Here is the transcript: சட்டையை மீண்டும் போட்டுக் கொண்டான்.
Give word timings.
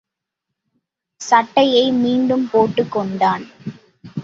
சட்டையை 1.21 1.91
மீண்டும் 1.91 2.49
போட்டுக் 2.51 2.91
கொண்டான். 2.91 3.45